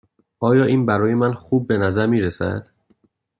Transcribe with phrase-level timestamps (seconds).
[0.39, 2.67] آیا این برای من خوب به نظر می رسد؟